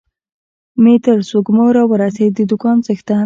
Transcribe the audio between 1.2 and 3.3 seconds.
سږمو را ورسېد، د دوکان څښتن.